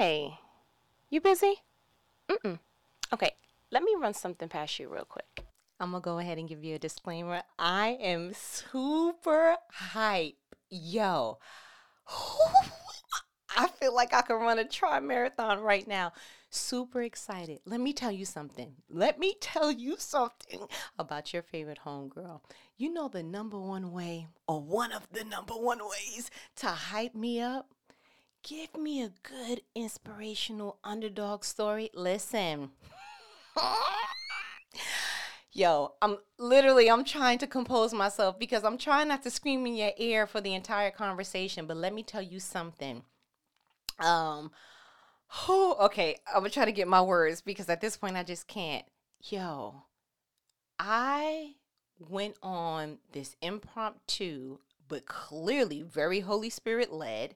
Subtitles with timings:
[0.00, 0.38] Hey,
[1.10, 1.56] you busy?
[2.30, 2.58] Mm-mm.
[3.12, 3.32] Okay,
[3.70, 5.44] let me run something past you real quick.
[5.78, 7.42] I'm gonna go ahead and give you a disclaimer.
[7.58, 10.38] I am super hype.
[10.70, 11.36] Yo,
[13.54, 16.14] I feel like I could run a tri marathon right now.
[16.48, 17.60] Super excited.
[17.66, 18.76] Let me tell you something.
[18.88, 20.66] Let me tell you something
[20.98, 22.40] about your favorite homegirl.
[22.78, 27.14] You know the number one way, or one of the number one ways to hype
[27.14, 27.74] me up?
[28.42, 31.90] Give me a good inspirational underdog story.
[31.94, 32.70] Listen.
[35.52, 39.74] Yo, I'm literally I'm trying to compose myself because I'm trying not to scream in
[39.74, 43.02] your ear for the entire conversation, but let me tell you something.
[43.98, 44.52] Um
[45.48, 48.46] oh, okay, I'm gonna try to get my words because at this point I just
[48.46, 48.86] can't.
[49.22, 49.82] Yo,
[50.78, 51.56] I
[51.98, 57.34] went on this impromptu but clearly very Holy Spirit led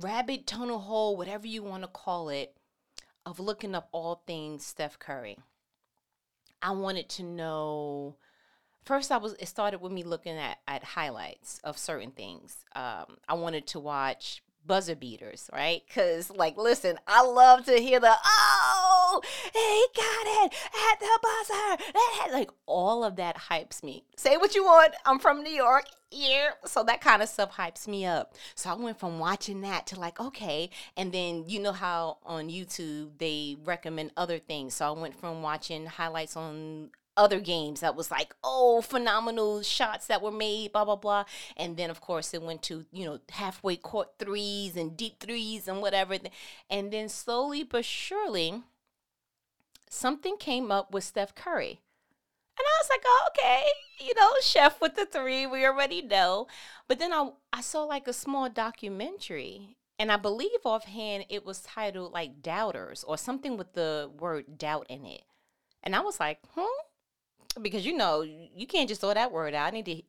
[0.00, 2.56] rabbit tunnel hole, whatever you want to call it,
[3.26, 5.38] of looking up all things Steph Curry.
[6.62, 8.16] I wanted to know.
[8.84, 9.34] First, I was.
[9.34, 12.64] It started with me looking at at highlights of certain things.
[12.74, 15.82] Um, I wanted to watch buzzer beaters, right?
[15.86, 19.20] Because, like, listen, I love to hear the oh,
[19.52, 20.54] he got it
[20.92, 22.32] at the buzzer.
[22.32, 24.04] Like, all of that hypes me.
[24.16, 24.94] Say what you want.
[25.04, 25.86] I'm from New York.
[26.10, 26.50] Yeah.
[26.64, 28.34] So that kind of stuff hypes me up.
[28.54, 30.70] So I went from watching that to like, okay.
[30.96, 34.74] And then you know how on YouTube they recommend other things.
[34.74, 36.90] So I went from watching highlights on
[37.20, 41.24] other games that was like, oh, phenomenal shots that were made, blah, blah, blah.
[41.56, 45.68] And then, of course, it went to, you know, halfway court threes and deep threes
[45.68, 46.16] and whatever.
[46.70, 48.62] And then slowly but surely,
[49.90, 51.80] something came up with Steph Curry.
[52.58, 53.64] And I was like, oh, okay,
[54.00, 56.46] you know, chef with the three, we already know.
[56.88, 61.60] But then I, I saw like a small documentary and I believe offhand it was
[61.60, 65.22] titled like Doubters or something with the word doubt in it.
[65.82, 66.86] And I was like, hmm,
[67.60, 69.66] because you know you can't just throw that word out.
[69.66, 70.02] I need to.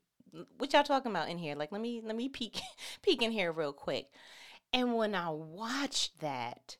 [0.57, 1.55] What y'all talking about in here?
[1.55, 2.59] Like, let me let me peek
[3.01, 4.09] peek in here real quick.
[4.73, 6.77] And when I watched that,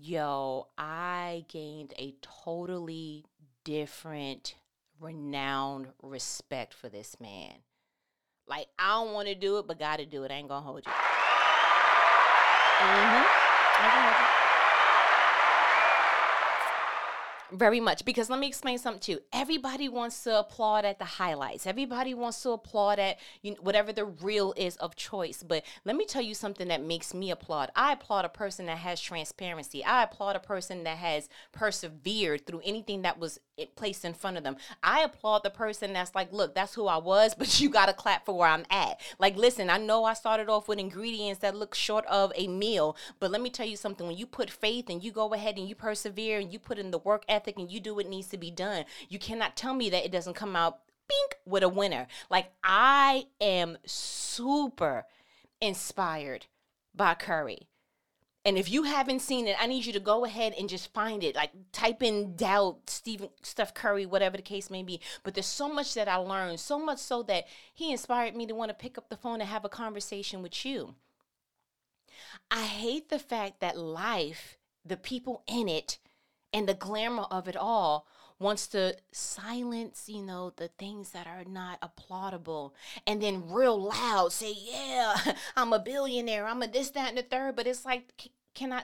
[0.00, 3.24] yo, I gained a totally
[3.64, 4.56] different,
[4.98, 7.54] renowned respect for this man.
[8.48, 10.32] Like, I don't want to do it, but got to do it.
[10.32, 10.92] I ain't gonna hold you.
[12.80, 14.41] Mm-hmm.
[17.52, 18.04] Very much.
[18.06, 19.20] Because let me explain something too.
[19.32, 21.66] Everybody wants to applaud at the highlights.
[21.66, 25.42] Everybody wants to applaud at you know, whatever the real is of choice.
[25.46, 27.70] But let me tell you something that makes me applaud.
[27.76, 29.84] I applaud a person that has transparency.
[29.84, 34.38] I applaud a person that has persevered through anything that was eh, placed in front
[34.38, 34.56] of them.
[34.82, 37.92] I applaud the person that's like, look, that's who I was, but you got to
[37.92, 38.98] clap for where I'm at.
[39.18, 42.96] Like, listen, I know I started off with ingredients that look short of a meal,
[43.20, 44.06] but let me tell you something.
[44.06, 46.90] When you put faith and you go ahead and you persevere and you put in
[46.90, 48.84] the work ethic, ethic and you do what needs to be done.
[49.08, 52.06] You cannot tell me that it doesn't come out bink with a winner.
[52.30, 55.04] Like I am super
[55.60, 56.46] inspired
[56.94, 57.68] by Curry.
[58.44, 61.22] And if you haven't seen it, I need you to go ahead and just find
[61.22, 61.36] it.
[61.36, 65.00] Like type in doubt, Stephen Steph Curry, whatever the case may be.
[65.22, 68.54] But there's so much that I learned, so much so that he inspired me to
[68.54, 70.96] want to pick up the phone and have a conversation with you.
[72.50, 75.98] I hate the fact that life, the people in it,
[76.52, 78.06] and the glamour of it all
[78.38, 82.72] wants to silence, you know, the things that are not applaudable
[83.06, 85.14] and then real loud say, "Yeah,
[85.56, 86.46] I'm a billionaire.
[86.46, 87.56] I'm a this that and the third.
[87.56, 88.82] But it's like can I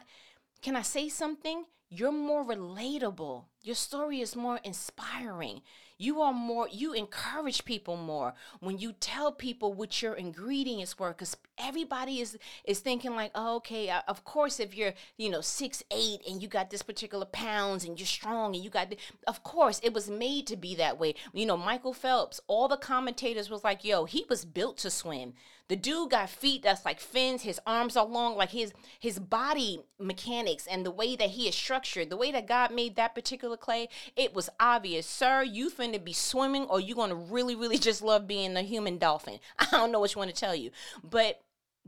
[0.62, 1.64] can I say something?
[1.90, 3.44] You're more relatable.
[3.62, 5.62] Your story is more inspiring
[5.98, 8.34] you are more you encourage people more.
[8.60, 13.56] When you tell people what your ingredients were because everybody is is thinking like oh,
[13.56, 17.84] okay of course if you're you know six eight and you got this particular pounds
[17.84, 20.98] and you're strong and you got the, of course it was made to be that
[20.98, 21.14] way.
[21.32, 25.34] You know michael phelps all the commentators was like yo he was built to swim
[25.68, 27.42] the dude got feet that's like fins.
[27.42, 28.36] His arms are long.
[28.36, 32.48] Like his his body mechanics and the way that he is structured, the way that
[32.48, 35.42] God made that particular clay, it was obvious, sir.
[35.42, 39.38] You finna be swimming, or you gonna really, really just love being a human dolphin.
[39.58, 40.70] I don't know which one to tell you,
[41.04, 41.42] but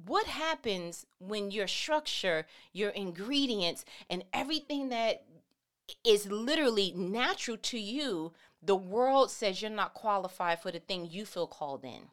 [0.06, 5.24] what happens when your structure, your ingredients, and everything that
[6.04, 8.32] is literally natural to you,
[8.62, 12.08] the world says you're not qualified for the thing you feel called in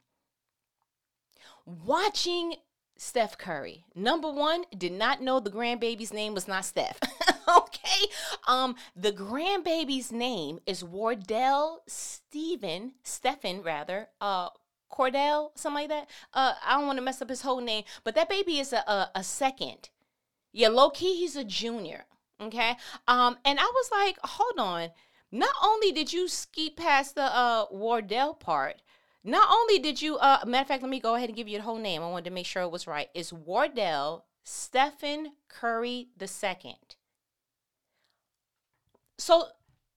[1.68, 2.56] watching
[2.96, 3.84] Steph Curry.
[3.94, 7.00] Number one, did not know the grandbaby's name was not Steph.
[7.58, 8.08] okay.
[8.48, 14.50] Um, the grandbaby's name is Wardell Stephen, Stephen rather, uh,
[14.92, 16.10] Cordell, something like that.
[16.34, 18.78] Uh, I don't want to mess up his whole name, but that baby is a,
[18.78, 19.90] a, a second.
[20.54, 22.06] Yeah, low key, he's a junior.
[22.42, 22.75] Okay.
[23.08, 24.90] Um, and I was like, hold on.
[25.31, 28.81] Not only did you skip past the uh Wardell part,
[29.27, 31.57] not only did you uh matter of fact, let me go ahead and give you
[31.57, 32.01] the whole name.
[32.01, 33.09] I wanted to make sure it was right.
[33.13, 36.95] It's Wardell Stephen Curry the second.
[39.18, 39.50] So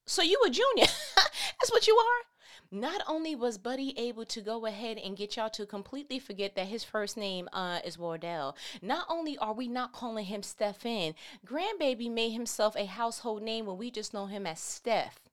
[0.04, 0.86] so you a junior.
[1.16, 2.24] That's what you are.
[2.72, 6.66] Not only was Buddy able to go ahead and get y'all to completely forget that
[6.66, 11.14] his first name uh, is Wardell, not only are we not calling him Stephen,
[11.46, 15.29] Grandbaby made himself a household name when we just know him as Steph.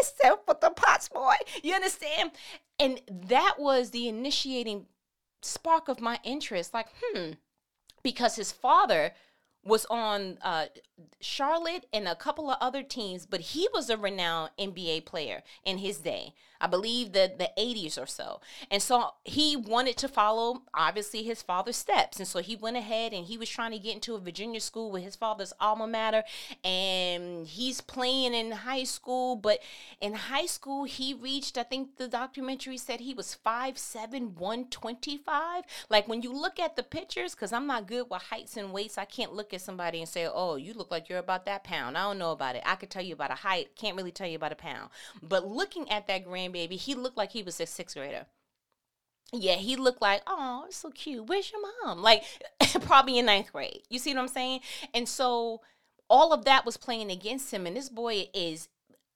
[0.00, 1.34] Steph with the pots boy.
[1.62, 2.32] You understand?
[2.78, 4.86] And that was the initiating
[5.42, 6.74] spark of my interest.
[6.74, 7.32] Like, hmm,
[8.02, 9.12] because his father
[9.64, 10.66] was on uh,
[11.20, 15.78] Charlotte and a couple of other teams, but he was a renowned NBA player in
[15.78, 16.34] his day.
[16.60, 18.40] I believe the the 80s or so.
[18.70, 22.18] And so he wanted to follow obviously his father's steps.
[22.18, 24.90] And so he went ahead and he was trying to get into a Virginia school
[24.90, 26.24] with his father's alma mater
[26.64, 29.60] and he's playing in high school, but
[30.00, 35.64] in high school he reached I think the documentary said he was 5'7 125.
[35.88, 38.98] Like when you look at the pictures cuz I'm not good with heights and weights,
[38.98, 41.96] I can't look at somebody and say, "Oh, you look like you're about that pound."
[41.96, 42.62] I don't know about it.
[42.66, 44.90] I could tell you about a height, can't really tell you about a pound.
[45.22, 48.26] But looking at that grand baby, he looked like he was a sixth grader.
[49.32, 51.26] Yeah, he looked like, oh, so cute.
[51.26, 52.02] Where's your mom?
[52.02, 52.24] Like,
[52.80, 53.82] probably in ninth grade.
[53.90, 54.60] You see what I'm saying?
[54.94, 55.60] And so
[56.08, 57.66] all of that was playing against him.
[57.66, 58.68] And this boy is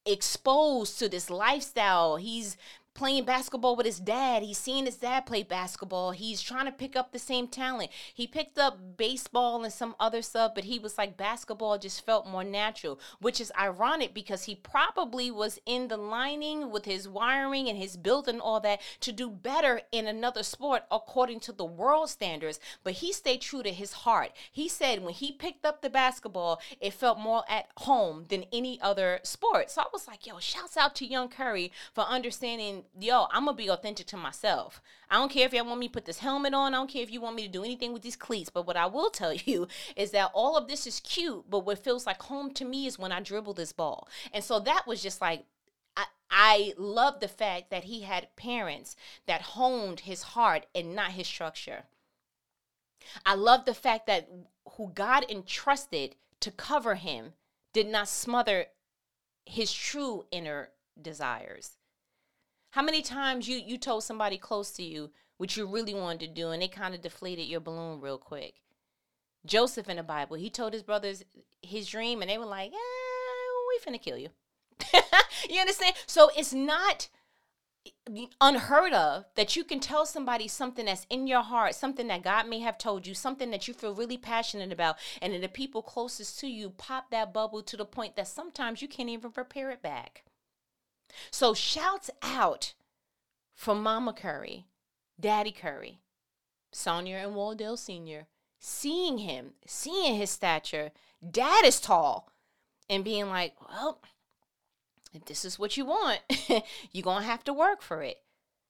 [0.05, 2.17] exposed to this lifestyle.
[2.17, 2.57] He's
[2.95, 4.43] playing basketball with his dad.
[4.43, 6.11] He's seeing his dad play basketball.
[6.11, 7.91] He's trying to pick up the same talent.
[8.15, 12.27] He picked up baseball and some other stuff, but he was like basketball just felt
[12.27, 17.69] more natural, which is ironic because he probably was in the lining with his wiring
[17.69, 21.65] and his build and all that to do better in another sport according to the
[21.65, 22.61] world standards.
[22.85, 24.33] But he stayed true to his heart.
[24.51, 28.81] He said when he picked up the basketball, it felt more at home than any
[28.81, 29.71] other sport.
[29.71, 33.57] So I was like, yo, shouts out to young Curry for understanding yo, I'm gonna
[33.57, 34.81] be authentic to myself.
[35.11, 36.75] I don't care if y'all want me to put this helmet on.
[36.75, 38.51] I don't care if you want me to do anything with these cleats.
[38.51, 41.83] But what I will tell you is that all of this is cute, but what
[41.83, 44.09] feels like home to me is when I dribble this ball.
[44.33, 45.45] And so that was just like
[45.97, 48.97] I, I love the fact that he had parents
[49.27, 51.85] that honed his heart and not his structure.
[53.27, 54.29] I love the fact that
[54.77, 57.35] who God entrusted to cover him
[57.73, 58.67] did not smother
[59.45, 60.71] his true inner
[61.01, 61.77] desires.
[62.73, 66.27] How many times you you told somebody close to you what you really wanted to
[66.29, 68.55] do and they kind of deflated your balloon real quick?
[69.45, 71.23] Joseph in the Bible, he told his brothers
[71.61, 72.77] his dream and they were like, eh,
[73.69, 74.31] we finna kill you.
[75.51, 75.97] you understand?
[76.07, 77.11] So it's not
[78.41, 82.49] unheard of that you can tell somebody something that's in your heart, something that God
[82.49, 85.83] may have told you, something that you feel really passionate about, and then the people
[85.83, 89.71] closest to you pop that bubble to the point that sometimes you can't even repair
[89.71, 90.25] it back.
[91.31, 92.75] So shouts out
[93.55, 94.67] from Mama Curry,
[95.19, 96.01] Daddy Curry,
[96.73, 98.27] Sonia and Wardell Sr.,
[98.59, 100.93] seeing him, seeing his stature,
[101.29, 102.31] dad is tall,
[102.89, 104.01] and being like, well,
[105.13, 106.21] if this is what you want,
[106.93, 108.19] you're going to have to work for it.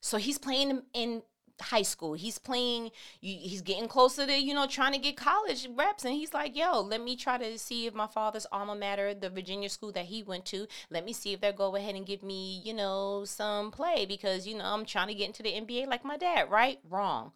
[0.01, 1.23] So he's playing in
[1.61, 2.15] high school.
[2.15, 2.91] He's playing,
[3.21, 6.05] he's getting closer to, you know, trying to get college reps.
[6.05, 9.31] And he's like, yo, let me try to see if my father's alma mater, the
[9.31, 12.23] Virginia school that he went to, let me see if they'll go ahead and give
[12.23, 15.87] me, you know, some play because, you know, I'm trying to get into the NBA
[15.87, 16.79] like my dad, right?
[16.89, 17.33] Wrong.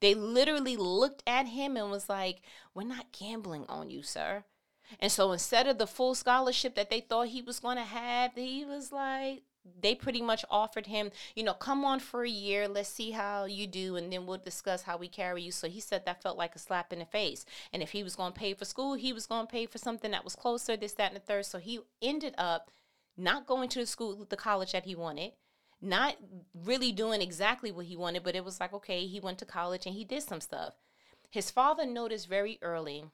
[0.00, 2.42] They literally looked at him and was like,
[2.74, 4.44] we're not gambling on you, sir.
[5.00, 8.32] And so instead of the full scholarship that they thought he was going to have,
[8.34, 9.42] he was like,
[9.80, 13.44] they pretty much offered him, you know, come on for a year, let's see how
[13.44, 15.52] you do, and then we'll discuss how we carry you.
[15.52, 17.44] So he said that felt like a slap in the face.
[17.72, 19.78] And if he was going to pay for school, he was going to pay for
[19.78, 21.46] something that was closer, this, that, and the third.
[21.46, 22.70] So he ended up
[23.16, 25.32] not going to the school, the college that he wanted,
[25.80, 26.16] not
[26.54, 29.86] really doing exactly what he wanted, but it was like, okay, he went to college
[29.86, 30.74] and he did some stuff.
[31.30, 33.04] His father noticed very early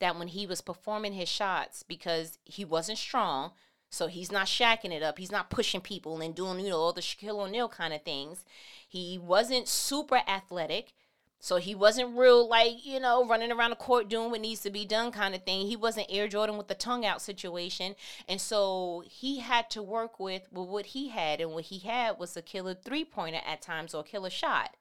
[0.00, 3.52] that when he was performing his shots, because he wasn't strong,
[3.90, 5.18] so he's not shacking it up.
[5.18, 8.44] He's not pushing people and doing, you know, all the Shaquille O'Neal kind of things.
[8.88, 10.94] He wasn't super athletic.
[11.42, 14.70] So he wasn't real like, you know, running around the court doing what needs to
[14.70, 15.66] be done kind of thing.
[15.66, 17.96] He wasn't Air Jordan with the tongue out situation.
[18.28, 21.40] And so he had to work with, what he had.
[21.40, 24.76] And what he had was a killer three pointer at times or a killer shot.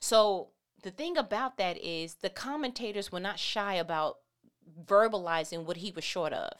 [0.00, 0.48] So
[0.82, 4.18] the thing about that is the commentators were not shy about
[4.84, 6.50] verbalizing what he was short of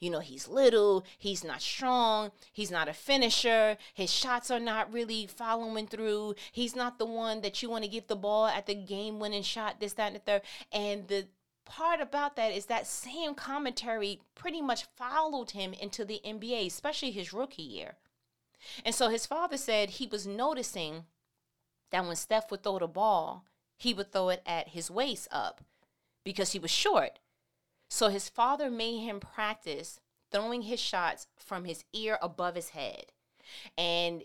[0.00, 4.92] you know, he's little, he's not strong, he's not a finisher, his shots are not
[4.92, 8.66] really following through, he's not the one that you want to give the ball at
[8.66, 10.42] the game winning shot, this, that, and the third.
[10.72, 11.26] And the
[11.64, 17.10] part about that is that same commentary pretty much followed him into the NBA, especially
[17.10, 17.94] his rookie year.
[18.84, 21.04] And so his father said he was noticing
[21.90, 23.44] that when Steph would throw the ball,
[23.76, 25.60] he would throw it at his waist up
[26.24, 27.18] because he was short.
[27.88, 33.06] So his father made him practice throwing his shots from his ear above his head.
[33.76, 34.24] And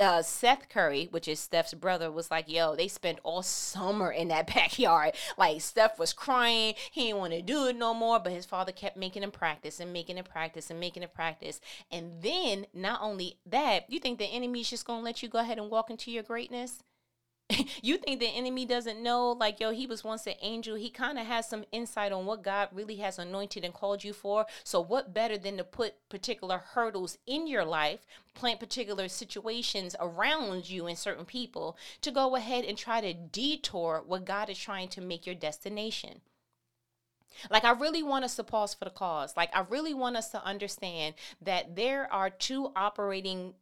[0.00, 4.28] uh, Seth Curry, which is Steph's brother, was like, "Yo, they spent all summer in
[4.28, 5.14] that backyard.
[5.36, 8.72] Like Steph was crying, he didn't want to do it no more, but his father
[8.72, 11.60] kept making him practice and making him practice and making him practice.
[11.90, 15.58] And then, not only that, you think the enemy's just gonna let you go ahead
[15.58, 16.82] and walk into your greatness?
[17.82, 20.76] you think the enemy doesn't know like yo he was once an angel.
[20.76, 24.12] He kind of has some insight on what god really has anointed and called you
[24.12, 24.46] for.
[24.64, 30.68] So what better than to put particular hurdles in your life plant particular situations around
[30.68, 34.88] you and certain people to go ahead and try to detour what god is trying
[34.88, 36.20] to make your destination?
[37.50, 39.36] Like, I really want us to pause for the cause.
[39.36, 43.54] Like, I really want us to understand that there are two operating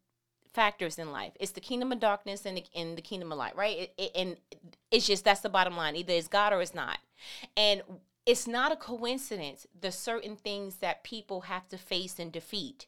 [0.52, 1.32] factors in life.
[1.40, 3.78] It's the kingdom of darkness and the, and the kingdom of light, right?
[3.78, 4.36] It, it, and
[4.90, 5.96] it's just that's the bottom line.
[5.96, 6.98] Either it's God or it's not.
[7.56, 7.82] And
[8.26, 12.86] it's not a coincidence the certain things that people have to face and defeat.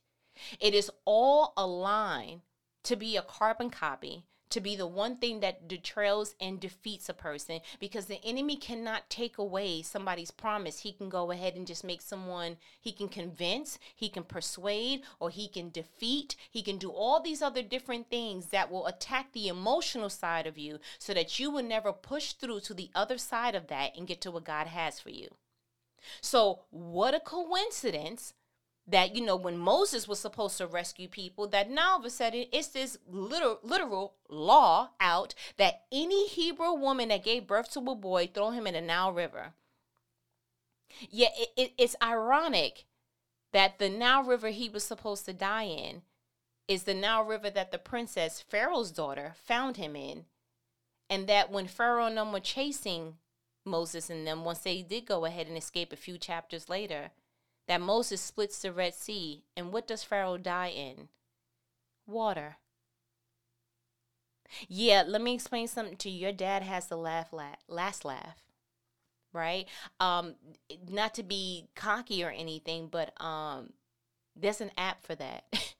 [0.61, 2.43] It is all aligned
[2.85, 7.13] to be a carbon copy to be the one thing that detrails and defeats a
[7.13, 10.79] person because the enemy cannot take away somebody's promise.
[10.79, 15.31] He can go ahead and just make someone, he can convince, he can persuade, or
[15.31, 16.37] he can defeat.
[16.49, 20.57] He can do all these other different things that will attack the emotional side of
[20.57, 24.07] you so that you will never push through to the other side of that and
[24.07, 25.31] get to what God has for you.
[26.21, 28.35] So, what a coincidence
[28.87, 32.11] that you know when Moses was supposed to rescue people that now all of a
[32.11, 37.81] sudden it's this literal literal law out that any Hebrew woman that gave birth to
[37.81, 39.55] a boy throw him in the Nile River.
[41.11, 42.85] Yeah, it, it, it's ironic
[43.53, 46.03] that the Nile River he was supposed to die in
[46.69, 50.25] is the Nile River that the princess Pharaoh's daughter found him in,
[51.09, 53.17] and that when Pharaoh and them were chasing
[53.65, 57.11] Moses and them, once they did go ahead and escape a few chapters later
[57.67, 61.09] that Moses splits the Red Sea, and what does Pharaoh die in?
[62.07, 62.57] Water.
[64.69, 66.21] Yeah, let me explain something to you.
[66.21, 68.43] Your dad has the laugh, laugh last laugh,
[69.33, 69.67] right?
[70.01, 70.35] Um,
[70.89, 73.73] not to be cocky or anything, but um,
[74.37, 75.45] there's an app for that.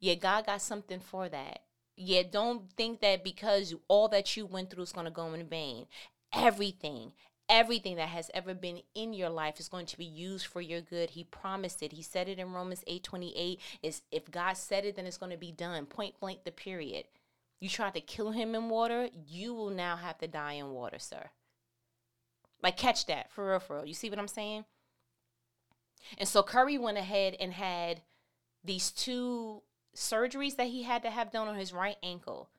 [0.00, 1.60] yeah, God got something for that.
[1.96, 5.86] Yeah, don't think that because all that you went through is to go in vain.
[6.32, 7.12] Everything,
[7.48, 10.80] everything that has ever been in your life is going to be used for your
[10.80, 11.10] good.
[11.10, 11.92] He promised it.
[11.92, 13.60] He said it in Romans 8 28.
[13.82, 15.86] Is if God said it, then it's going to be done.
[15.86, 17.04] Point blank the period.
[17.60, 20.98] You tried to kill him in water, you will now have to die in water,
[20.98, 21.30] sir.
[22.62, 23.86] Like catch that for real, for real.
[23.86, 24.64] You see what I'm saying?
[26.18, 28.02] And so Curry went ahead and had
[28.62, 29.62] these two
[29.96, 32.50] surgeries that he had to have done on his right ankle.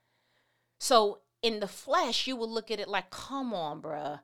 [0.79, 4.19] So in the flesh, you would look at it like, come on, bruh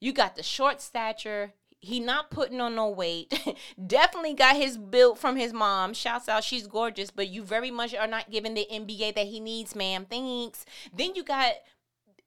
[0.00, 1.52] you got the short stature.
[1.80, 3.56] He not putting on no weight.
[3.86, 5.94] Definitely got his build from his mom.
[5.94, 9.38] Shouts out, she's gorgeous, but you very much are not giving the NBA that he
[9.38, 10.06] needs, ma'am.
[10.08, 10.64] Thanks.
[10.92, 11.54] Then you got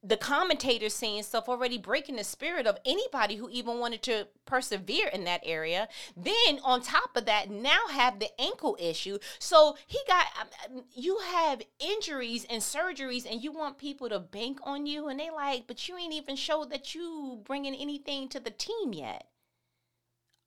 [0.04, 5.06] the commentators saying stuff already breaking the spirit of anybody who even wanted to persevere
[5.06, 5.88] in that area.
[6.16, 9.18] Then on top of that now have the ankle issue.
[9.38, 14.18] So he got um, um, you have injuries and surgeries and you want people to
[14.18, 18.28] bank on you and they like but you ain't even showed that you bringing anything
[18.30, 19.28] to the team yet.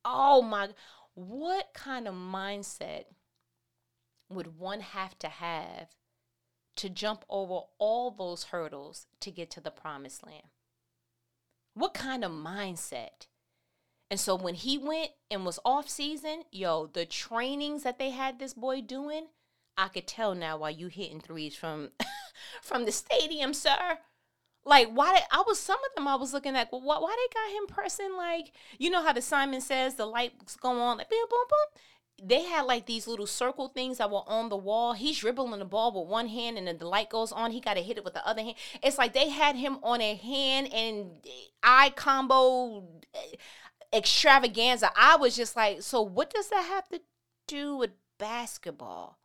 [0.04, 0.70] Oh my
[1.14, 3.06] what kind of mindset
[4.28, 5.88] would one have to have
[6.78, 10.44] to jump over all those hurdles to get to the promised land?
[11.74, 13.28] What kind of mindset?
[14.10, 18.40] And so when he went and was off season, yo, the trainings that they had
[18.40, 19.28] this boy doing,
[19.78, 21.90] I could tell now why you hitting threes from
[22.62, 24.00] from the stadium, sir.
[24.64, 27.16] Like why did I was some of them I was looking at, well, why, why
[27.16, 30.98] they got him pressing like you know how the Simon says the lights go on
[30.98, 31.82] like boom boom boom
[32.22, 34.94] they had like these little circle things that were on the wall.
[34.94, 37.52] He's dribbling the ball with one hand, and then the light goes on.
[37.52, 38.56] He got to hit it with the other hand.
[38.82, 41.18] It's like they had him on a hand and
[41.62, 43.36] eye combo eh,
[43.94, 44.92] extravaganza.
[44.96, 47.02] I was just like, so what does that have to
[47.48, 49.20] do with basketball?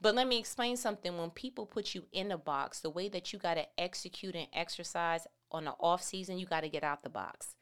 [0.00, 1.16] But let me explain something.
[1.16, 4.48] When people put you in a box, the way that you got to execute and
[4.52, 7.54] exercise on the off season, you got to get out the box.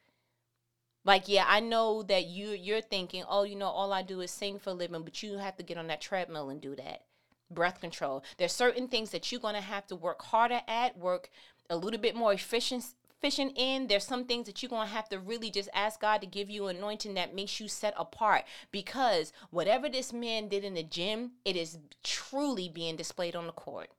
[1.04, 4.30] Like, yeah, I know that you you're thinking, oh, you know, all I do is
[4.30, 7.02] sing for a living, but you have to get on that treadmill and do that.
[7.50, 8.22] Breath control.
[8.36, 11.30] There's certain things that you're gonna have to work harder at, work
[11.68, 12.84] a little bit more efficient
[13.20, 16.20] fishing in, there's some things that you're going to have to really just ask God
[16.20, 18.44] to give you anointing that makes you set apart.
[18.72, 23.52] Because whatever this man did in the gym, it is truly being displayed on the
[23.52, 23.90] court.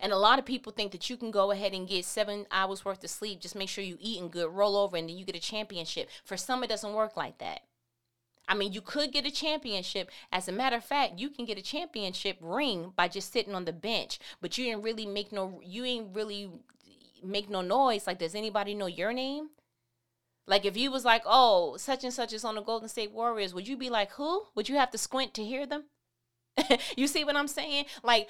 [0.00, 2.84] And a lot of people think that you can go ahead and get seven hours
[2.84, 3.40] worth of sleep.
[3.40, 6.08] Just make sure you eating good, roll over, and then you get a championship.
[6.24, 7.62] For some, it doesn't work like that.
[8.48, 10.10] I mean, you could get a championship.
[10.32, 13.64] As a matter of fact, you can get a championship ring by just sitting on
[13.64, 16.50] the bench, but you didn't really make no you ain't really
[17.22, 18.06] make no noise.
[18.06, 19.50] Like, does anybody know your name?
[20.46, 23.54] Like if you was like, oh, such and such is on the Golden State Warriors,
[23.54, 24.46] would you be like, who?
[24.54, 25.84] Would you have to squint to hear them?
[26.96, 27.86] you see what I'm saying?
[28.02, 28.28] Like,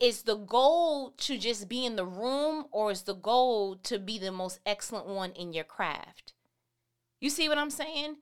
[0.00, 4.18] is the goal to just be in the room, or is the goal to be
[4.18, 6.32] the most excellent one in your craft?
[7.20, 8.16] You see what I'm saying?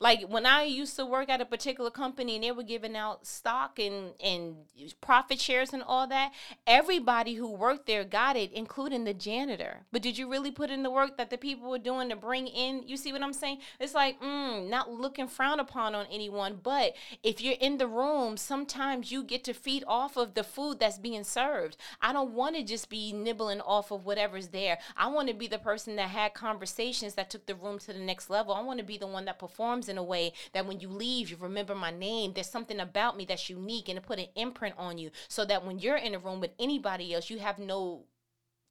[0.00, 3.26] Like when I used to work at a particular company and they were giving out
[3.26, 4.56] stock and and
[5.00, 6.32] profit shares and all that,
[6.66, 9.80] everybody who worked there got it, including the janitor.
[9.90, 12.46] But did you really put in the work that the people were doing to bring
[12.46, 12.86] in?
[12.86, 13.58] You see what I'm saying?
[13.80, 18.36] It's like mm, not looking frowned upon on anyone, but if you're in the room,
[18.36, 21.76] sometimes you get to feed off of the food that's being served.
[22.00, 24.78] I don't want to just be nibbling off of whatever's there.
[24.96, 27.98] I want to be the person that had conversations that took the room to the
[27.98, 28.54] next level.
[28.54, 31.30] I want to be the one that performs in a way that when you leave,
[31.30, 32.32] you remember my name.
[32.32, 35.64] There's something about me that's unique and to put an imprint on you so that
[35.64, 38.04] when you're in a room with anybody else, you have no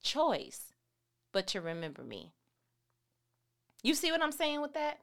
[0.01, 0.73] choice
[1.31, 2.31] but to remember me.
[3.83, 4.99] You see what I'm saying with that?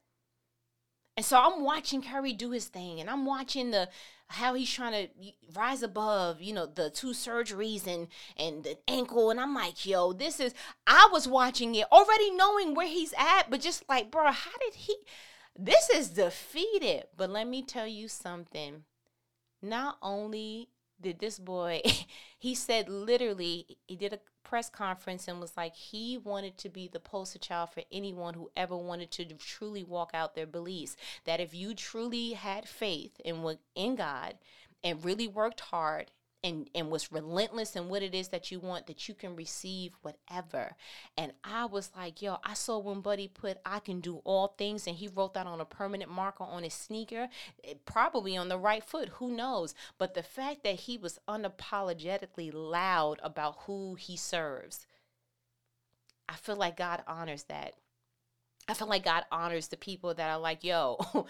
[1.16, 3.88] And so I'm watching Curry do his thing and I'm watching the
[4.28, 9.30] how he's trying to rise above, you know, the two surgeries and and the ankle
[9.30, 10.54] and I'm like, "Yo, this is
[10.86, 14.74] I was watching it already knowing where he's at, but just like, bro, how did
[14.74, 14.96] he
[15.58, 17.04] this is defeated.
[17.16, 18.84] But let me tell you something.
[19.62, 20.68] Not only
[21.00, 21.82] did this boy,
[22.38, 26.88] he said literally, he did a press conference and was like, he wanted to be
[26.88, 30.96] the poster child for anyone who ever wanted to truly walk out their beliefs.
[31.24, 34.34] That if you truly had faith in in God
[34.82, 36.10] and really worked hard
[36.44, 39.92] and and was relentless in what it is that you want that you can receive
[40.02, 40.76] whatever.
[41.16, 44.86] And i was like yo i saw when buddy put i can do all things
[44.86, 47.28] and he wrote that on a permanent marker on his sneaker
[47.64, 49.74] eh, probably on the right foot who knows?
[49.98, 54.86] But the fact that he was unapologetically loud about who he serves
[56.28, 57.74] i feel like god honors that.
[58.68, 60.98] I feel like god honors the people that are like yo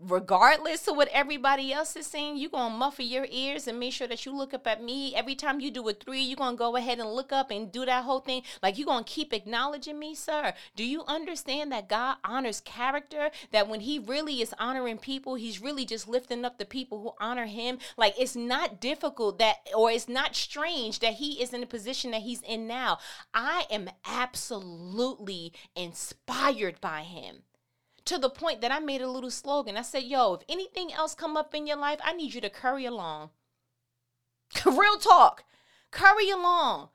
[0.00, 3.92] regardless of what everybody else is saying, you're going to muffle your ears and make
[3.92, 5.14] sure that you look up at me.
[5.14, 7.72] Every time you do a three, you're going to go ahead and look up and
[7.72, 8.42] do that whole thing.
[8.62, 10.52] Like you're going to keep acknowledging me, sir.
[10.76, 13.30] Do you understand that God honors character?
[13.50, 17.12] That when he really is honoring people, he's really just lifting up the people who
[17.20, 17.78] honor him.
[17.96, 22.12] Like it's not difficult that, or it's not strange that he is in the position
[22.12, 22.98] that he's in now.
[23.34, 27.42] I am absolutely inspired by him
[28.08, 29.76] to the point that I made a little slogan.
[29.76, 32.50] I said, yo, if anything else come up in your life, I need you to
[32.50, 33.30] curry along.
[34.64, 35.44] Real talk.
[35.90, 36.88] Curry along.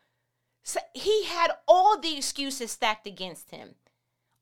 [0.63, 3.76] So he had all the excuses stacked against him.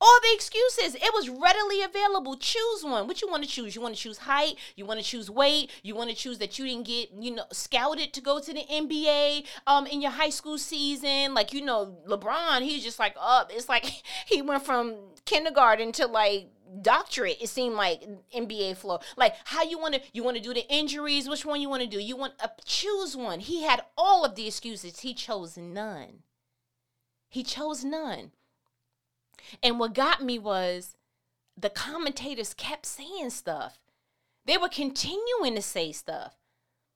[0.04, 0.96] All the excuses.
[0.96, 2.36] It was readily available.
[2.36, 3.06] Choose one.
[3.06, 3.76] What you want to choose?
[3.76, 4.56] You want to choose height?
[4.76, 5.70] You want to choose weight?
[5.84, 8.64] You want to choose that you didn't get, you know, scouted to go to the
[8.64, 11.36] NBA um in your high school season?
[11.36, 13.52] Like, you know, LeBron, he's just like up.
[13.54, 13.86] It's like
[14.26, 16.48] he went from kindergarten to like
[16.82, 18.04] doctorate it seemed like
[18.36, 19.00] nba flow.
[19.18, 21.28] Like how you want to you want to do the injuries?
[21.28, 22.00] Which one you want to do?
[22.00, 23.40] You want to choose one.
[23.40, 25.00] He had all of the excuses.
[25.00, 26.24] He chose none.
[27.30, 28.32] He chose none.
[29.64, 30.96] And what got me was
[31.58, 33.80] the commentators kept saying stuff.
[34.46, 36.36] They were continuing to say stuff.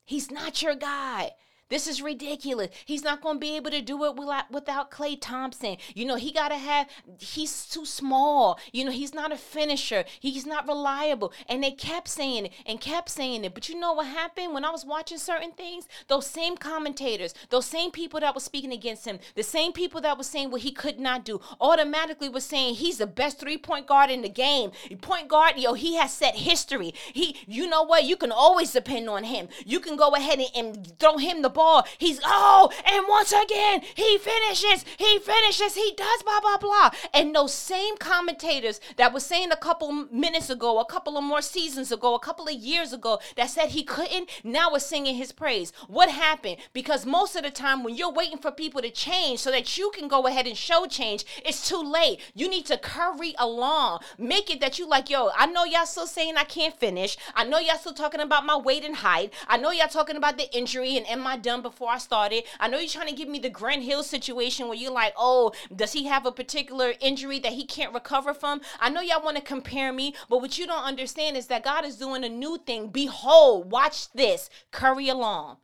[0.03, 1.31] He's not your guy
[1.69, 2.69] this is ridiculous.
[2.85, 5.77] He's not going to be able to do it without, without Klay Thompson.
[5.95, 6.87] You know, he got to have,
[7.19, 8.59] he's too small.
[8.71, 10.05] You know, he's not a finisher.
[10.19, 11.33] He's not reliable.
[11.49, 13.55] And they kept saying it and kept saying it.
[13.55, 15.87] But you know what happened when I was watching certain things?
[16.07, 20.17] Those same commentators, those same people that were speaking against him, the same people that
[20.17, 23.87] were saying what he could not do, automatically was saying he's the best three point
[23.87, 24.71] guard in the game.
[25.01, 26.93] Point guard, yo, he has set history.
[27.11, 28.03] He, you know what?
[28.03, 29.47] You can always depend on him.
[29.65, 31.87] You can go ahead and, and throw him the ball.
[31.97, 36.91] He's, oh, and once again, he finishes, he finishes, he does blah, blah, blah.
[37.13, 41.41] And those same commentators that were saying a couple minutes ago, a couple of more
[41.41, 45.31] seasons ago, a couple of years ago, that said he couldn't, now we're singing his
[45.31, 45.73] praise.
[45.87, 46.57] What happened?
[46.73, 49.91] Because most of the time, when you're waiting for people to change so that you
[49.95, 52.19] can go ahead and show change, it's too late.
[52.35, 54.01] You need to curry along.
[54.17, 57.17] Make it that you like, yo, I know y'all still saying I can't finish.
[57.33, 59.33] I know y'all still talking about my weight and height.
[59.47, 62.43] I know y'all talking about the injury and am I done before I started.
[62.59, 65.53] I know you're trying to give me the Grant Hill situation where you're like, oh,
[65.73, 68.61] does he have a particular injury that he can't recover from?
[68.79, 71.85] I know y'all want to compare me, but what you don't understand is that God
[71.85, 72.89] is doing a new thing.
[72.89, 74.49] Behold, watch this.
[74.71, 75.57] Curry along.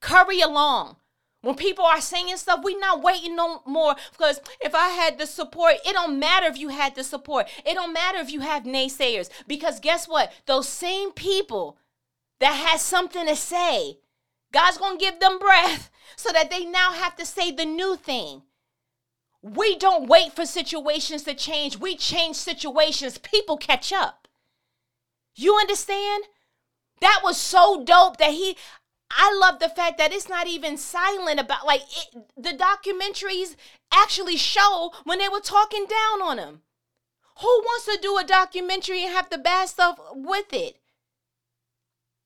[0.00, 0.96] Curry along.
[1.40, 5.26] When people are saying stuff, we're not waiting no more because if I had the
[5.26, 7.48] support, it don't matter if you had the support.
[7.64, 10.32] It don't matter if you have naysayers because guess what?
[10.46, 11.78] Those same people
[12.40, 13.98] that has something to say,
[14.52, 17.96] God's going to give them breath so that they now have to say the new
[17.96, 18.42] thing.
[19.42, 21.78] We don't wait for situations to change.
[21.78, 23.18] We change situations.
[23.18, 24.26] People catch up.
[25.34, 26.24] You understand?
[27.00, 28.56] That was so dope that he
[29.10, 33.56] I love the fact that it's not even silent about like it, the documentaries
[33.92, 36.62] actually show when they were talking down on him.
[37.40, 40.76] Who wants to do a documentary and have the bad stuff with it?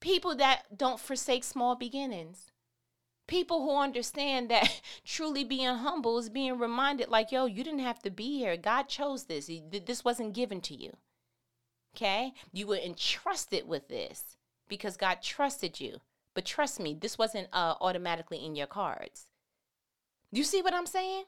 [0.02, 2.50] People that don't forsake small beginnings.
[3.28, 8.00] People who understand that truly being humble is being reminded, like, yo, you didn't have
[8.00, 8.56] to be here.
[8.56, 9.48] God chose this.
[9.70, 10.96] This wasn't given to you.
[11.94, 12.34] Okay?
[12.52, 14.36] You were entrusted with this
[14.68, 16.00] because God trusted you.
[16.34, 19.28] But trust me, this wasn't uh, automatically in your cards.
[20.32, 21.24] You see what I'm saying?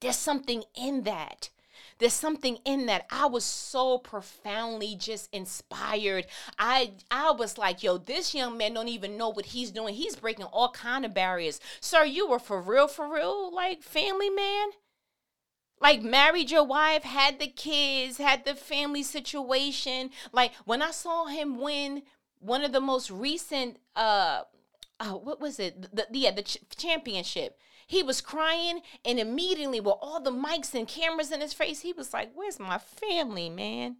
[0.00, 1.50] There's something in that.
[1.98, 3.06] There's something in that.
[3.10, 6.26] I was so profoundly just inspired.
[6.58, 9.94] I I was like, yo, this young man don't even know what he's doing.
[9.94, 11.60] He's breaking all kind of barriers.
[11.80, 14.68] Sir, you were for real, for real, like family man?
[15.80, 20.10] Like married your wife, had the kids, had the family situation.
[20.32, 22.02] Like when I saw him win
[22.38, 24.42] one of the most recent uh,
[24.98, 25.82] uh what was it?
[25.82, 27.58] The, the yeah, the ch- championship.
[27.90, 31.92] He was crying, and immediately, with all the mics and cameras in his face, he
[31.92, 33.96] was like, Where's my family, man?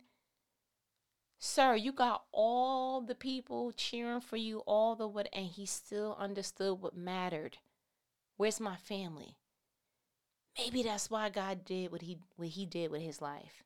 [1.40, 6.16] Sir, you got all the people cheering for you, all the what, and he still
[6.20, 7.58] understood what mattered.
[8.36, 9.38] Where's my family?
[10.56, 13.64] Maybe that's why God did what he what he did with his life.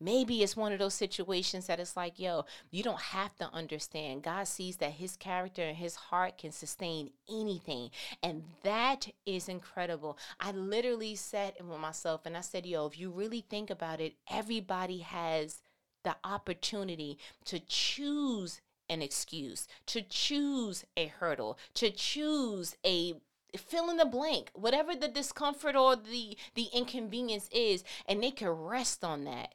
[0.00, 4.22] Maybe it's one of those situations that it's like, yo, you don't have to understand.
[4.22, 7.90] God sees that his character and his heart can sustain anything.
[8.22, 10.18] And that is incredible.
[10.38, 14.14] I literally said with myself and I said, yo, if you really think about it,
[14.30, 15.62] everybody has
[16.04, 23.14] the opportunity to choose an excuse, to choose a hurdle, to choose a
[23.56, 28.48] fill in the blank whatever the discomfort or the the inconvenience is and they can
[28.48, 29.54] rest on that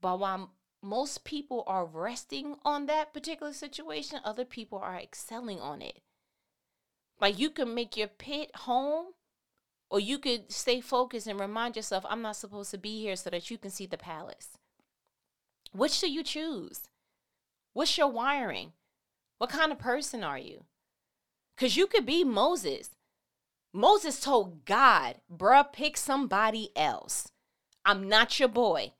[0.00, 5.82] but while most people are resting on that particular situation, other people are excelling on
[5.82, 6.00] it.
[7.20, 9.06] Like you can make your pit home,
[9.90, 13.30] or you could stay focused and remind yourself, I'm not supposed to be here so
[13.30, 14.58] that you can see the palace.
[15.72, 16.82] Which do you choose?
[17.72, 18.72] What's your wiring?
[19.38, 20.64] What kind of person are you?
[21.56, 22.90] Because you could be Moses.
[23.72, 27.28] Moses told God, bruh, pick somebody else.
[27.84, 28.92] I'm not your boy.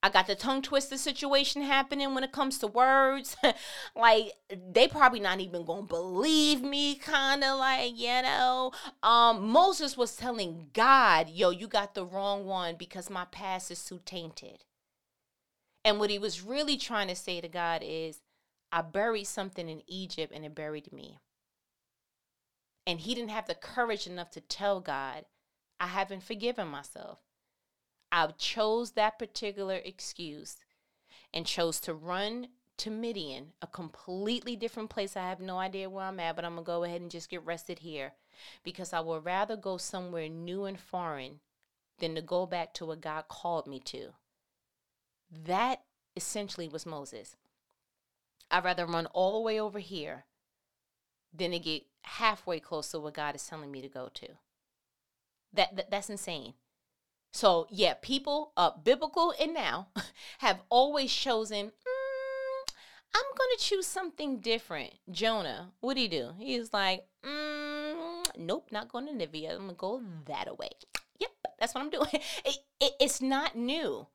[0.00, 3.36] I got the tongue twister situation happening when it comes to words.
[3.96, 4.32] like
[4.72, 8.72] they probably not even gonna believe me, kind of like you know.
[9.02, 13.84] Um, Moses was telling God, "Yo, you got the wrong one because my past is
[13.84, 14.64] too tainted."
[15.84, 18.20] And what he was really trying to say to God is,
[18.70, 21.18] "I buried something in Egypt and it buried me."
[22.86, 25.26] And he didn't have the courage enough to tell God,
[25.80, 27.18] "I haven't forgiven myself."
[28.10, 30.56] I chose that particular excuse
[31.32, 35.16] and chose to run to Midian, a completely different place.
[35.16, 37.28] I have no idea where I'm at, but I'm going to go ahead and just
[37.28, 38.12] get rested here
[38.62, 41.40] because I would rather go somewhere new and foreign
[41.98, 44.12] than to go back to what God called me to.
[45.30, 45.82] That
[46.16, 47.36] essentially was Moses.
[48.50, 50.24] I'd rather run all the way over here
[51.34, 54.28] than to get halfway close to what God is telling me to go to.
[55.52, 56.54] That, that that's insane.
[57.32, 59.88] So, yeah, people, uh, biblical and now,
[60.38, 62.72] have always chosen, mm,
[63.14, 64.94] I'm going to choose something different.
[65.10, 66.32] Jonah, what did he do?
[66.38, 69.52] He's like, mm, nope, not going to Nineveh.
[69.52, 70.70] I'm going to go that way.
[71.18, 72.08] Yep, that's what I'm doing.
[72.44, 74.06] It, it, it's not new.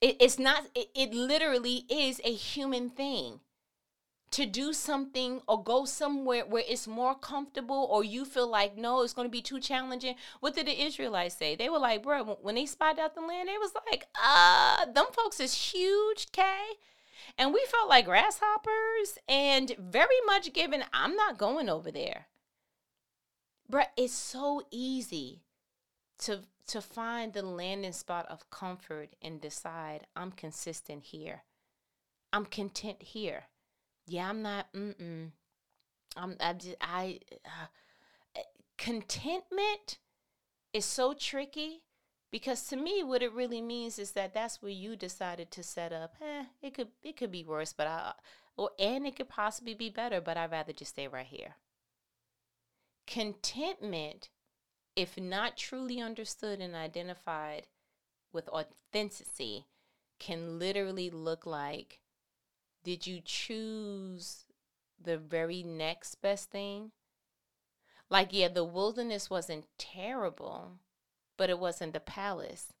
[0.00, 3.40] It, it's not, it literally is a human thing
[4.32, 9.02] to do something or go somewhere where it's more comfortable or you feel like no
[9.02, 10.16] it's going to be too challenging.
[10.40, 11.54] What did the israelites say?
[11.56, 15.06] They were like bro when they spied out the land they was like uh them
[15.12, 16.74] folks is huge okay
[17.38, 22.26] and we felt like grasshoppers and very much given i'm not going over there.
[23.68, 25.42] Bro it's so easy
[26.18, 31.44] to to find the landing spot of comfort and decide i'm consistent here.
[32.32, 33.44] I'm content here
[34.06, 35.30] yeah, I'm not, mm-mm.
[36.16, 37.66] I'm, I, just, I uh,
[38.78, 39.98] contentment
[40.72, 41.82] is so tricky
[42.30, 45.92] because to me what it really means is that that's where you decided to set
[45.92, 48.12] up eh, it could it could be worse but i
[48.56, 51.56] or and it could possibly be better but i'd rather just stay right here
[53.06, 54.28] contentment
[54.94, 57.66] if not truly understood and identified
[58.32, 59.66] with authenticity
[60.18, 62.00] can literally look like
[62.86, 64.46] did you choose
[65.02, 66.90] the very next best thing
[68.08, 70.78] like yeah the wilderness wasn't terrible
[71.36, 72.72] but it wasn't the palace.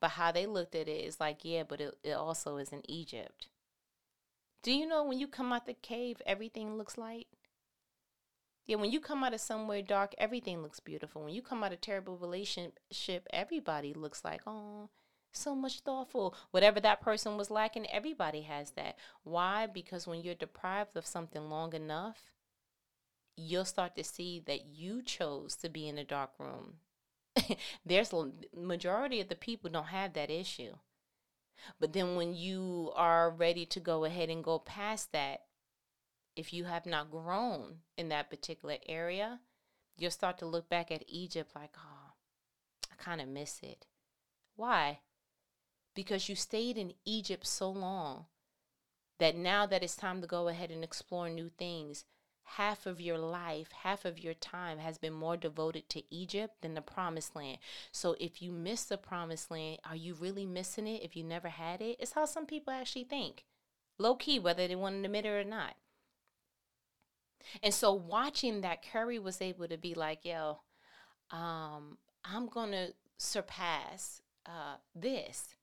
[0.00, 2.88] But how they looked at it is like, yeah, but it, it also is in
[2.88, 3.48] Egypt.
[4.62, 7.28] Do you know when you come out the cave, everything looks light?
[8.66, 11.22] Yeah, when you come out of somewhere dark, everything looks beautiful.
[11.22, 14.90] When you come out of terrible relationship, everybody looks like, oh,
[15.36, 16.34] so much thoughtful.
[16.50, 18.96] Whatever that person was lacking, everybody has that.
[19.22, 19.66] Why?
[19.66, 22.32] Because when you're deprived of something long enough,
[23.36, 26.78] you'll start to see that you chose to be in a dark room
[27.86, 30.74] there's a majority of the people don't have that issue.
[31.80, 35.42] But then when you are ready to go ahead and go past that,
[36.34, 39.40] if you have not grown in that particular area,
[39.96, 42.12] you'll start to look back at Egypt like, oh,
[42.92, 43.86] I kind of miss it.
[44.54, 45.00] Why?
[45.96, 48.26] Because you stayed in Egypt so long
[49.18, 52.04] that now that it's time to go ahead and explore new things,
[52.44, 56.74] half of your life, half of your time has been more devoted to Egypt than
[56.74, 57.58] the promised land.
[57.90, 61.48] So if you miss the promised land, are you really missing it if you never
[61.48, 61.96] had it?
[61.98, 63.44] It's how some people actually think.
[63.98, 65.74] Low key, whether they want to admit it or not.
[67.62, 70.60] And so watching that, Curry was able to be like, yo,
[71.30, 75.55] um, I'm going to surpass uh, this.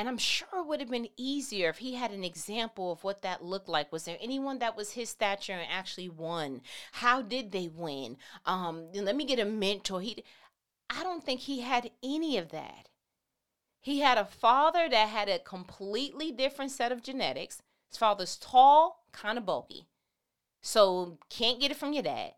[0.00, 3.20] And I'm sure it would have been easier if he had an example of what
[3.20, 3.92] that looked like.
[3.92, 6.62] Was there anyone that was his stature and actually won?
[6.92, 8.16] How did they win?
[8.46, 10.00] Um, let me get a mentor.
[10.00, 10.24] He,
[10.88, 12.88] I don't think he had any of that.
[13.78, 17.60] He had a father that had a completely different set of genetics.
[17.90, 19.84] His father's tall, kind of bulky.
[20.62, 22.32] So can't get it from your dad.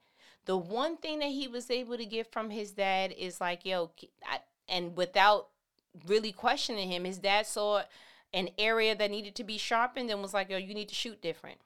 [0.46, 3.92] The one thing that he was able to get from his dad is like, yo,
[4.28, 5.51] I, and without
[6.06, 7.04] really questioning him.
[7.04, 7.82] His dad saw
[8.32, 11.20] an area that needed to be sharpened and was like, yo, you need to shoot
[11.20, 11.58] different.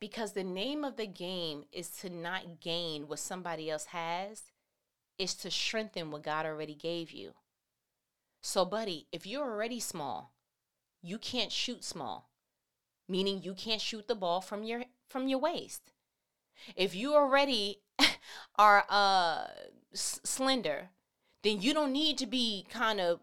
[0.00, 4.42] Because the name of the game is to not gain what somebody else has,
[5.18, 7.34] is to strengthen what God already gave you.
[8.42, 10.32] So, buddy, if you're already small,
[11.02, 12.30] you can't shoot small,
[13.08, 15.92] meaning you can't shoot the ball from your from your waist.
[16.76, 17.80] If you already
[18.56, 19.48] are uh
[19.92, 20.90] s- slender,
[21.44, 23.20] then you don't need to be kind of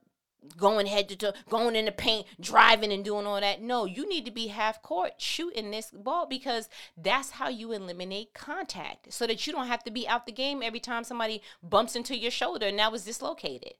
[0.57, 3.61] going head to toe, going in the paint, driving and doing all that.
[3.61, 8.33] No, you need to be half court shooting this ball because that's how you eliminate
[8.33, 11.95] contact so that you don't have to be out the game every time somebody bumps
[11.95, 13.73] into your shoulder and now is dislocated.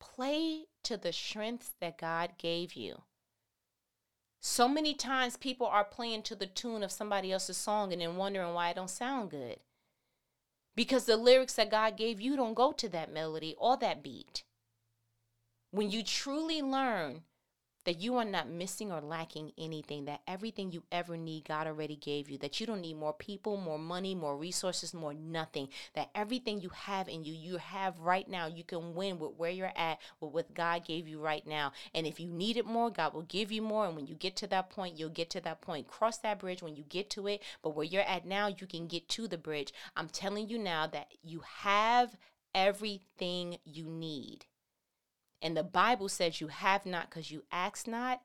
[0.00, 3.02] Play to the strengths that God gave you.
[4.40, 8.16] So many times people are playing to the tune of somebody else's song and then
[8.16, 9.58] wondering why it don't sound good
[10.78, 14.44] because the lyrics that God gave you don't go to that melody or that beat.
[15.72, 17.22] When you truly learn
[17.88, 21.96] that you are not missing or lacking anything, that everything you ever need, God already
[21.96, 26.10] gave you, that you don't need more people, more money, more resources, more nothing, that
[26.14, 28.46] everything you have in you, you have right now.
[28.46, 31.72] You can win with where you're at, with what God gave you right now.
[31.94, 33.86] And if you need it more, God will give you more.
[33.86, 35.88] And when you get to that point, you'll get to that point.
[35.88, 37.42] Cross that bridge when you get to it.
[37.62, 39.72] But where you're at now, you can get to the bridge.
[39.96, 42.18] I'm telling you now that you have
[42.54, 44.44] everything you need
[45.40, 48.22] and the Bible says you have not because you ask not,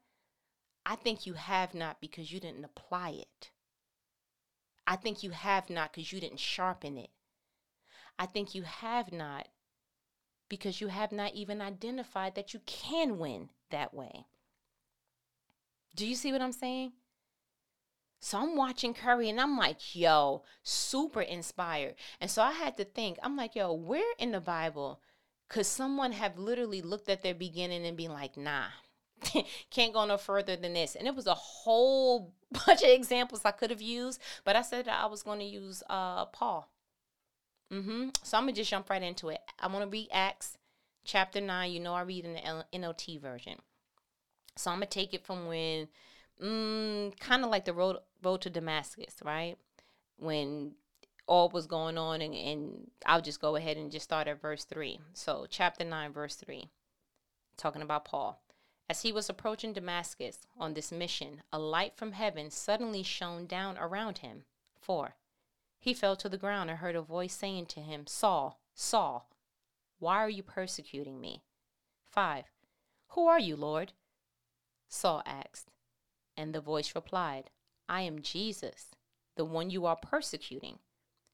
[0.85, 3.51] I think you have not because you didn't apply it.
[4.85, 7.09] I think you have not because you didn't sharpen it.
[8.19, 9.47] I think you have not
[10.49, 14.25] because you have not even identified that you can win that way.
[15.95, 16.93] Do you see what I'm saying?
[18.19, 21.95] So I'm watching Curry and I'm like, yo, super inspired.
[22.21, 25.01] And so I had to think, I'm like, yo, where in the Bible
[25.53, 28.65] could someone have literally looked at their beginning and be like, nah,
[29.69, 30.95] can't go no further than this?
[30.95, 32.33] And it was a whole
[32.65, 35.83] bunch of examples I could have used, but I said I was going to use
[35.87, 36.67] uh, Paul.
[37.71, 38.09] Mm-hmm.
[38.23, 39.41] So I'm going to just jump right into it.
[39.59, 40.57] I want to read Acts
[41.05, 41.71] chapter 9.
[41.71, 43.59] You know, I read in the NLT version.
[44.55, 45.87] So I'm going to take it from when,
[46.43, 49.57] mm, kind of like the road, road to Damascus, right?
[50.17, 50.71] When
[51.25, 54.65] all was going on and, and I'll just go ahead and just start at verse
[54.65, 54.99] 3.
[55.13, 56.69] So chapter 9 verse 3
[57.57, 58.41] talking about Paul.
[58.89, 63.77] As he was approaching Damascus on this mission, a light from heaven suddenly shone down
[63.77, 64.43] around him.
[64.81, 65.15] 4.
[65.79, 69.29] He fell to the ground and heard a voice saying to him, Saul, Saul,
[69.99, 71.43] why are you persecuting me?
[72.09, 72.45] 5.
[73.09, 73.93] Who are you, Lord?
[74.87, 75.71] Saul asked.
[76.35, 77.49] And the voice replied,
[77.87, 78.91] I am Jesus,
[79.35, 80.79] the one you are persecuting.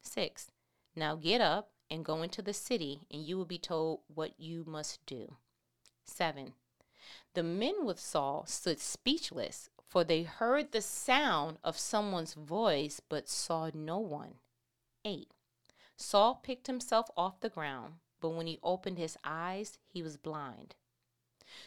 [0.01, 0.51] 6.
[0.95, 4.63] Now get up and go into the city, and you will be told what you
[4.67, 5.35] must do.
[6.03, 6.53] 7.
[7.33, 13.27] The men with Saul stood speechless, for they heard the sound of someone's voice but
[13.27, 14.35] saw no one.
[15.05, 15.31] 8.
[15.95, 20.75] Saul picked himself off the ground, but when he opened his eyes, he was blind.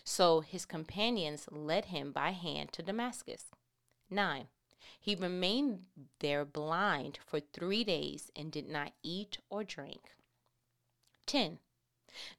[0.04, 3.46] So his companions led him by hand to Damascus.
[4.10, 4.46] 9.
[5.00, 5.86] He remained
[6.20, 10.14] there blind for three days and did not eat or drink.
[11.26, 11.58] 10.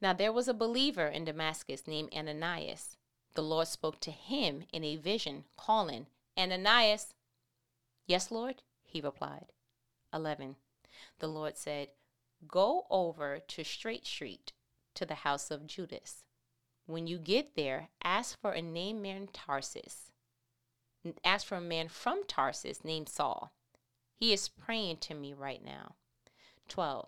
[0.02, 2.98] Now there was a believer in Damascus named Ananias.
[3.34, 7.14] The Lord spoke to him in a vision, calling, Ananias.
[8.06, 9.48] Yes, Lord, he replied.
[10.14, 10.56] 11.
[11.20, 11.90] The Lord said,
[12.48, 14.54] Go over to Straight Street
[14.96, 16.24] to the house of Judas.
[16.86, 20.12] When you get there, ask for a named man Tarsus.
[21.24, 23.52] Ask for a man from Tarsus named Saul.
[24.16, 25.96] He is praying to me right now.
[26.70, 27.08] 12.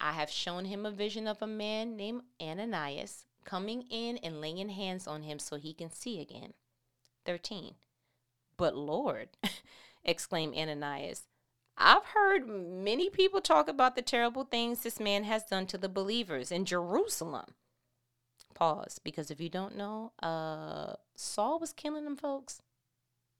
[0.00, 4.68] I have shown him a vision of a man named Ananias coming in and laying
[4.68, 6.54] hands on him so he can see again.
[7.24, 7.74] 13.
[8.56, 9.30] But Lord,
[10.04, 11.24] exclaimed Ananias,
[11.76, 15.88] I've heard many people talk about the terrible things this man has done to the
[15.88, 17.54] believers in Jerusalem.
[18.54, 22.62] Pause, because if you don't know, uh, Saul was killing them folks,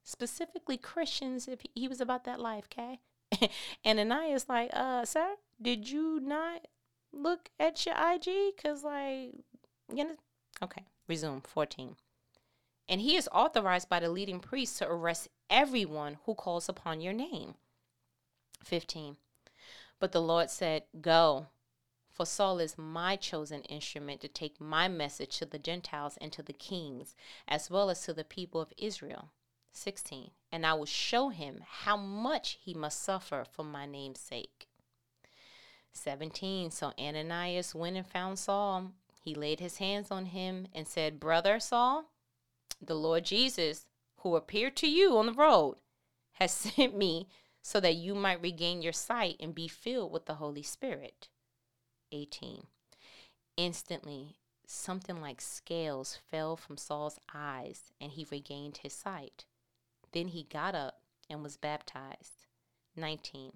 [0.05, 1.49] specifically Christians.
[1.49, 3.01] If he was about that life, okay.
[3.85, 6.69] And Ananias is like, uh, sir, did you not
[7.13, 8.57] look at your IG?
[8.63, 9.33] Cause like,
[9.93, 10.17] you know,
[10.63, 10.85] okay.
[11.09, 11.97] Resume fourteen.
[12.89, 17.15] And he is authorized by the leading priest to arrest everyone who calls upon your
[17.15, 17.55] name.
[18.63, 19.17] 15.
[19.99, 21.47] But the Lord said, Go,
[22.11, 26.43] for Saul is my chosen instrument to take my message to the Gentiles and to
[26.43, 27.15] the kings,
[27.49, 29.31] as well as to the people of Israel.
[29.77, 30.31] 16.
[30.53, 34.69] And I will show him how much he must suffer for my name's sake.
[35.93, 36.71] 17.
[36.71, 38.93] So Ananias went and found Saul.
[39.23, 42.11] He laid his hands on him and said, Brother Saul,
[42.81, 43.87] the Lord Jesus,
[44.19, 45.77] who appeared to you on the road,
[46.35, 47.29] has sent me
[47.63, 51.29] so that you might regain your sight and be filled with the Holy Spirit.
[52.13, 52.67] 18.
[53.57, 59.47] Instantly, something like scales fell from Saul's eyes, and he regained his sight.
[60.15, 62.47] Then he got up and was baptized.
[62.97, 63.53] 19.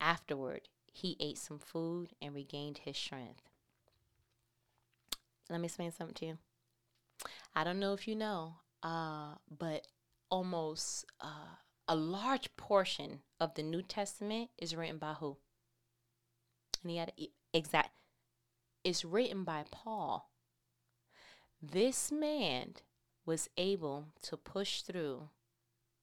[0.00, 3.42] Afterward, he ate some food and regained his strength.
[5.50, 6.38] Let me explain something to you.
[7.56, 9.88] I don't know if you know, uh, but
[10.30, 11.56] almost uh,
[11.88, 15.38] a large portion of the New Testament is written by who?
[16.82, 17.12] And he had
[17.52, 17.90] exact.
[18.84, 20.30] It's written by Paul.
[21.60, 22.74] This man
[23.26, 25.28] was able to push through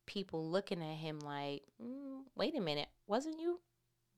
[0.08, 3.60] people looking at him like, mm, wait a minute, wasn't you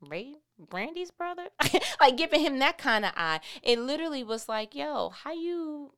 [0.08, 1.48] Ray Brandy's brother?
[2.00, 3.42] like giving him that kind of eye.
[3.62, 5.92] It literally was like, yo, how you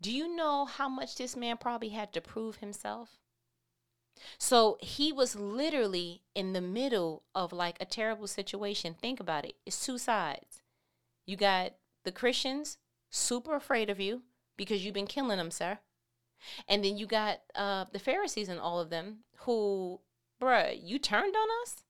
[0.00, 3.18] do you know how much this man probably had to prove himself?
[4.38, 8.94] So he was literally in the middle of like a terrible situation.
[8.94, 9.54] Think about it.
[9.64, 10.62] It's two sides.
[11.26, 12.78] You got the Christians
[13.10, 14.22] super afraid of you
[14.56, 15.78] because you've been killing them, sir.
[16.68, 20.00] And then you got uh, the Pharisees and all of them who,
[20.40, 21.82] bruh, you turned on us?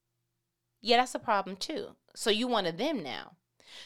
[0.81, 1.95] Yeah, that's a problem too.
[2.15, 3.33] So you one of them now.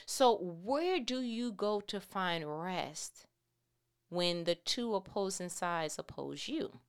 [0.06, 3.26] So where do you go to find rest
[4.10, 6.80] when the two opposing sides oppose you?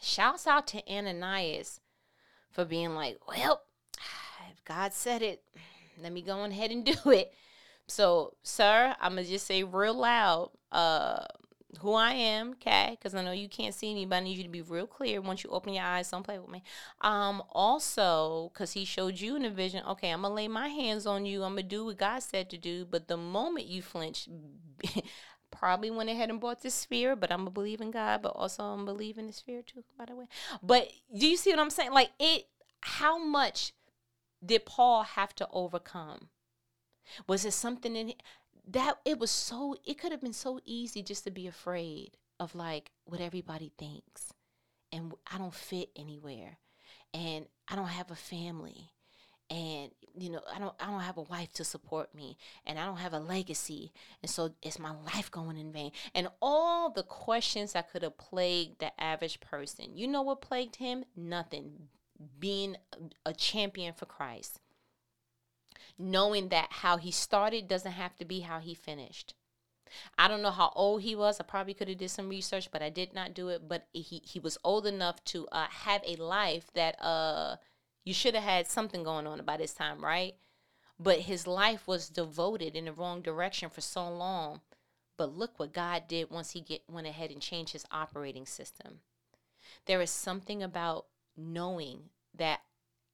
[0.00, 1.80] Shouts out to Ananias
[2.50, 3.62] for being like, well,
[4.50, 5.42] if God said it,
[6.02, 7.32] let me go ahead and do it.
[7.86, 11.24] So, sir, I'm gonna just say real loud, uh,
[11.78, 12.96] who I am, okay?
[12.98, 15.20] Because I know you can't see me, but I need you to be real clear.
[15.20, 16.62] Once you open your eyes, don't play with me.
[17.00, 21.06] Um, also, because he showed you in a vision, okay, I'm gonna lay my hands
[21.06, 21.42] on you.
[21.42, 22.84] I'm gonna do what God said to do.
[22.84, 24.28] But the moment you flinch,
[25.50, 28.30] probably went ahead and bought this sphere, but I'm going to believe in God, but
[28.30, 30.26] also I'm believing the sphere too, by the way.
[30.62, 31.92] But do you see what I'm saying?
[31.92, 32.46] Like it
[32.82, 33.72] how much
[34.44, 36.28] did Paul have to overcome?
[37.26, 38.14] Was it something in
[38.72, 42.54] that it was so it could have been so easy just to be afraid of
[42.54, 44.32] like what everybody thinks
[44.92, 46.58] and I don't fit anywhere
[47.12, 48.90] and I don't have a family
[49.50, 52.86] and you know i don't i don't have a wife to support me and i
[52.86, 53.92] don't have a legacy
[54.22, 55.90] and so is my life going in vain?
[56.14, 59.96] And all the questions that could have plagued the average person.
[59.96, 61.04] You know what plagued him?
[61.16, 61.88] Nothing.
[62.38, 62.76] Being
[63.24, 64.60] a champion for christ
[65.98, 69.34] knowing that how he started doesn't have to be how he finished
[70.18, 71.40] I don't know how old he was.
[71.40, 73.68] I probably could have did some research, but I did not do it.
[73.68, 77.56] But he he was old enough to uh, have a life that uh
[78.04, 80.34] you should have had something going on by this time, right?
[80.98, 84.60] But his life was devoted in the wrong direction for so long.
[85.16, 89.00] But look what God did once he get went ahead and changed his operating system.
[89.86, 91.06] There is something about
[91.36, 92.60] knowing that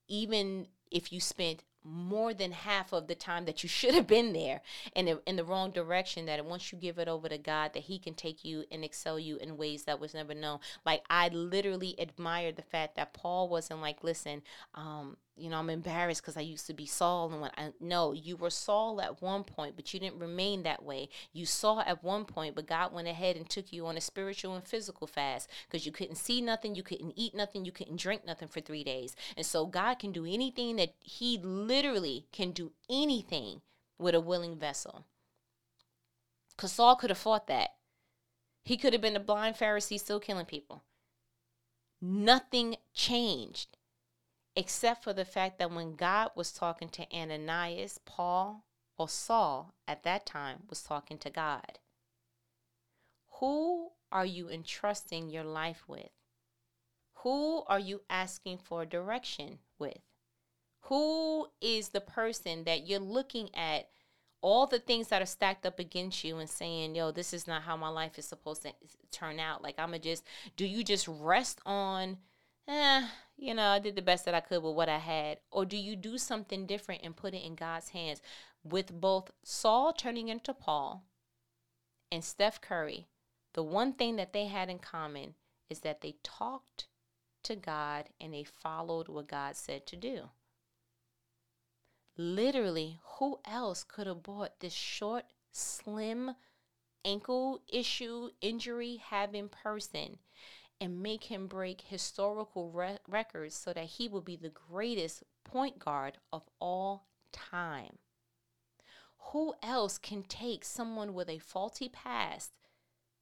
[0.09, 4.33] even if you spent more than half of the time that you should have been
[4.33, 4.61] there
[4.95, 7.85] and in, in the wrong direction that once you give it over to god that
[7.85, 10.59] he can take you and excel you in ways that was never known.
[10.85, 14.43] Like i literally admire the fact that paul wasn't like listen
[14.75, 17.31] um you know, I'm embarrassed because I used to be Saul.
[17.31, 20.83] And when I no, you were Saul at one point, but you didn't remain that
[20.83, 21.09] way.
[21.33, 24.55] You saw at one point, but God went ahead and took you on a spiritual
[24.55, 28.27] and physical fast because you couldn't see nothing, you couldn't eat nothing, you couldn't drink
[28.27, 29.15] nothing for three days.
[29.37, 33.61] And so God can do anything that He literally can do anything
[33.99, 35.05] with a willing vessel.
[36.57, 37.71] Because Saul could have fought that.
[38.65, 40.83] He could have been a blind Pharisee still killing people.
[42.01, 43.77] Nothing changed
[44.57, 48.65] except for the fact that when God was talking to Ananias, Paul,
[48.99, 51.79] or Saul at that time was talking to God.
[53.41, 56.09] Who are you entrusting your life with?
[57.23, 59.99] Who are you asking for direction with?
[60.83, 63.89] Who is the person that you're looking at
[64.41, 67.63] all the things that are stacked up against you and saying, yo, this is not
[67.63, 68.73] how my life is supposed to
[69.11, 69.63] turn out?
[69.63, 70.25] Like, I'm going to just,
[70.57, 72.19] do you just rest on
[72.69, 73.07] eh,
[73.37, 75.39] you know, I did the best that I could with what I had?
[75.51, 78.21] Or do you do something different and put it in God's hands?
[78.65, 81.05] With both Saul turning into Paul
[82.11, 83.07] and Steph Curry,
[83.53, 85.35] the one thing that they had in common
[85.71, 86.87] is that they talked
[87.45, 90.31] to God and they followed what God said to do.
[92.17, 96.33] Literally, who else could have bought this short, slim,
[97.05, 100.19] ankle issue, injury having person
[100.81, 105.79] and make him break historical re- records so that he will be the greatest point
[105.79, 107.99] guard of all time.
[109.33, 112.53] Who else can take someone with a faulty past,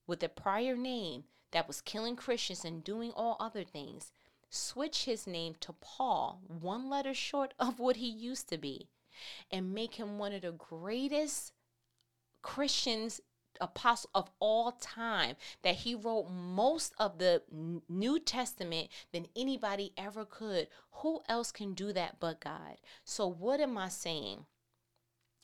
[0.07, 4.13] with a prior name that was killing Christians and doing all other things,
[4.51, 8.89] switch his name to Paul, one letter short of what he used to be,
[9.51, 11.53] and make him one of the greatest
[12.43, 13.21] Christians
[13.61, 17.43] apostle of all time that he wrote most of the
[17.89, 20.69] New Testament than anybody ever could.
[21.03, 22.79] Who else can do that but God?
[23.05, 24.47] So, what am I saying?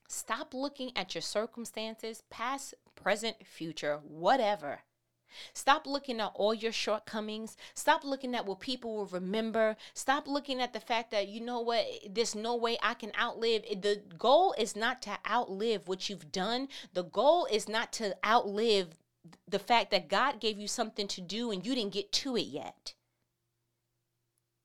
[0.09, 4.81] Stop looking at your circumstances, past, present, future, whatever,
[5.53, 7.57] Stop looking at all your shortcomings.
[7.75, 9.77] Stop looking at what people will remember.
[9.95, 13.63] Stop looking at the fact that, you know what, there's no way I can outlive.
[13.83, 18.97] The goal is not to outlive what you've done, the goal is not to outlive
[19.47, 22.47] the fact that God gave you something to do and you didn't get to it
[22.47, 22.95] yet.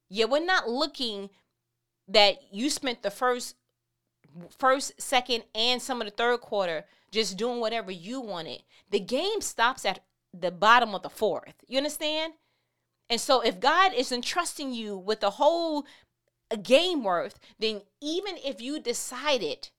[0.10, 1.30] Yeah, we're not looking
[2.08, 3.56] that you spent the first
[4.58, 8.64] first, second, and some of the third quarter just doing whatever you wanted.
[8.90, 10.04] The game stops at
[10.40, 11.56] the bottom of the fourth.
[11.68, 12.34] You understand?
[13.10, 15.86] And so if God is entrusting you with the whole
[16.62, 19.70] game worth, then even if you decided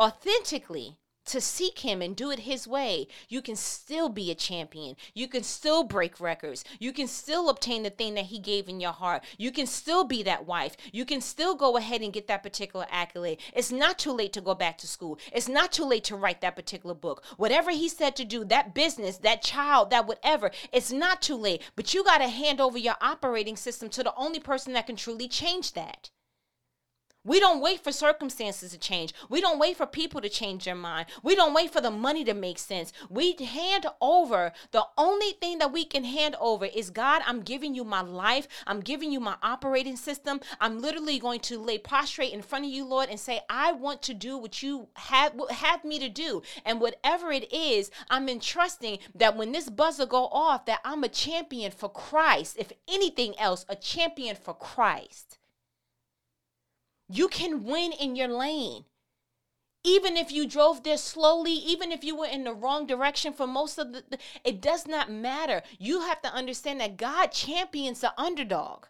[0.00, 0.98] authentically
[1.30, 4.96] to seek him and do it his way, you can still be a champion.
[5.14, 6.64] You can still break records.
[6.78, 9.24] You can still obtain the thing that he gave in your heart.
[9.38, 10.76] You can still be that wife.
[10.92, 13.40] You can still go ahead and get that particular accolade.
[13.54, 15.18] It's not too late to go back to school.
[15.32, 17.24] It's not too late to write that particular book.
[17.36, 21.62] Whatever he said to do, that business, that child, that whatever, it's not too late.
[21.76, 24.96] But you got to hand over your operating system to the only person that can
[24.96, 26.10] truly change that.
[27.22, 29.12] We don't wait for circumstances to change.
[29.28, 31.06] We don't wait for people to change their mind.
[31.22, 32.94] We don't wait for the money to make sense.
[33.10, 34.52] We hand over.
[34.70, 38.48] The only thing that we can hand over is God, I'm giving you my life.
[38.66, 40.40] I'm giving you my operating system.
[40.62, 44.00] I'm literally going to lay prostrate in front of you, Lord, and say, I want
[44.02, 46.40] to do what you have, have me to do.
[46.64, 51.08] And whatever it is, I'm entrusting that when this buzzer go off, that I'm a
[51.08, 52.56] champion for Christ.
[52.58, 55.36] If anything else, a champion for Christ.
[57.12, 58.84] You can win in your lane.
[59.82, 63.46] Even if you drove there slowly, even if you were in the wrong direction for
[63.46, 65.62] most of the, it does not matter.
[65.78, 68.84] You have to understand that God champions the underdog.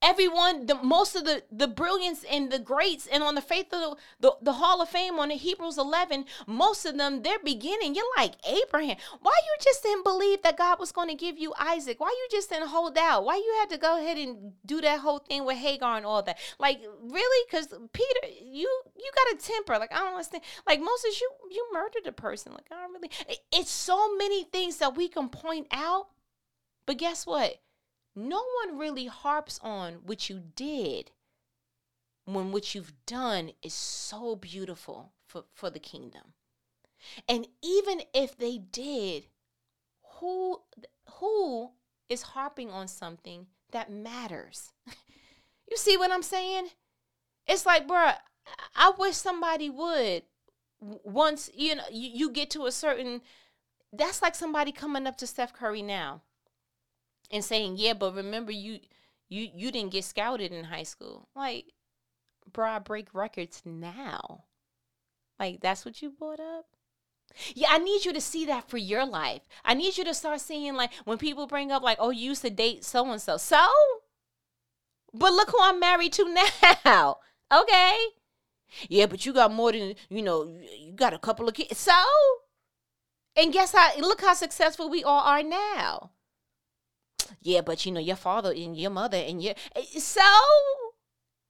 [0.00, 3.80] Everyone the most of the the brilliance and the greats and on the faith of
[3.80, 7.94] the, the, the hall of fame on the hebrews 11 most of them they're beginning.
[7.94, 11.52] You're like abraham why you just didn't believe that god was going to give you
[11.58, 11.98] isaac?
[12.00, 13.24] Why you just didn't hold out?
[13.24, 16.22] Why you had to go ahead and do that whole thing with hagar and all
[16.22, 16.38] that?
[16.58, 17.46] Like really?
[17.50, 19.78] Because peter you you got a temper.
[19.78, 20.44] Like i don't understand.
[20.66, 22.52] Like moses you you murdered a person.
[22.52, 23.10] Like i don't really
[23.52, 26.08] it's so many things that we can point out
[26.86, 27.56] but guess what
[28.18, 31.12] no one really harps on what you did
[32.24, 36.34] when what you've done is so beautiful for, for the kingdom.
[37.28, 39.26] And even if they did,
[40.16, 40.60] who
[41.12, 41.70] who
[42.08, 44.72] is harping on something that matters?
[45.70, 46.68] you see what I'm saying?
[47.46, 48.16] It's like, bruh,
[48.74, 50.24] I wish somebody would
[50.80, 53.20] once you know you, you get to a certain
[53.92, 56.22] that's like somebody coming up to Steph Curry now
[57.30, 58.80] and saying, "Yeah, but remember you
[59.28, 61.72] you you didn't get scouted in high school." Like,
[62.52, 64.44] bro, I break records now.
[65.38, 66.66] Like that's what you brought up.
[67.54, 69.42] Yeah, I need you to see that for your life.
[69.64, 72.42] I need you to start seeing like when people bring up like, "Oh, you used
[72.42, 73.66] to date so and so." So,
[75.12, 76.24] but look who I'm married to
[76.84, 77.18] now.
[77.52, 77.96] okay.
[78.88, 80.44] Yeah, but you got more than you know.
[80.78, 81.78] You got a couple of kids.
[81.78, 81.92] So,
[83.36, 83.96] and guess how?
[83.98, 86.10] Look how successful we all are now
[87.40, 89.54] yeah, but you know, your father and your mother and your.
[89.76, 90.22] Eh, so,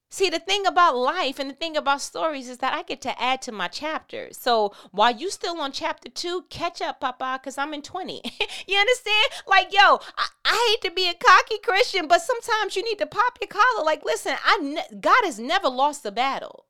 [0.09, 3.21] see, the thing about life and the thing about stories is that I get to
[3.21, 4.37] add to my chapters.
[4.37, 8.21] So while you still on chapter two, catch up, Papa, because I'm in 20.
[8.67, 9.27] you understand?
[9.47, 13.05] Like, yo, I, I, hate to be a cocky Christian, but sometimes you need to
[13.05, 13.85] pop your collar.
[13.85, 16.65] Like, listen, I ne- God has never lost a battle,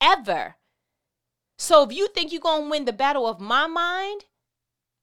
[0.00, 0.56] ever.
[1.58, 4.24] So if you think you're going to win the battle of my mind,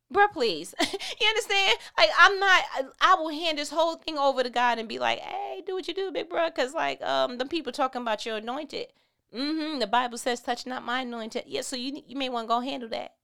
[0.09, 0.73] Bro, please.
[0.79, 1.77] you understand?
[1.97, 2.63] Like, I'm not,
[3.01, 5.87] I will hand this whole thing over to God and be like, hey, do what
[5.87, 6.49] you do, big bro.
[6.51, 8.87] Cause like, um, the people talking about your anointed.
[9.35, 9.79] Mm-hmm.
[9.79, 11.43] The Bible says, touch not my anointed.
[11.47, 13.15] Yeah, so you you may want to go handle that.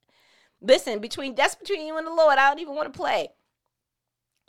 [0.62, 2.38] Listen, between that's between you and the Lord.
[2.38, 3.30] I don't even want to play.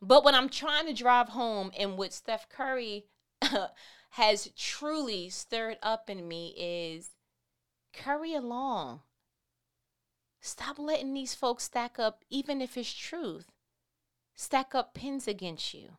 [0.03, 3.07] But what I'm trying to drive home and what Steph Curry
[4.11, 7.11] has truly stirred up in me is
[7.93, 9.01] curry along.
[10.47, 13.51] Stop letting these folks stack up, even if it's truth.
[14.35, 15.93] Stack up pins against you.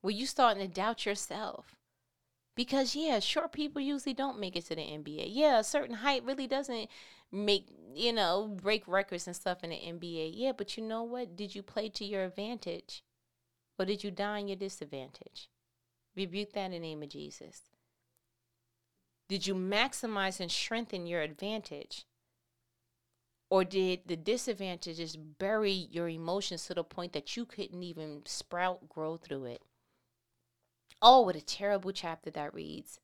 [0.00, 1.76] Where you starting to doubt yourself.
[2.56, 5.26] Because yeah, short people usually don't make it to the NBA.
[5.28, 6.88] Yeah, a certain height really doesn't
[7.30, 10.32] make, you know, break records and stuff in the NBA.
[10.32, 11.36] Yeah, but you know what?
[11.36, 13.04] Did you play to your advantage?
[13.78, 15.50] Or did you die in your disadvantage?
[16.16, 17.64] Rebuke that in the name of Jesus.
[19.28, 22.06] Did you maximize and strengthen your advantage?
[23.50, 28.88] Or did the disadvantages bury your emotions to the point that you couldn't even sprout,
[28.88, 29.62] grow through it?
[31.02, 33.00] Oh, what a terrible chapter that reads.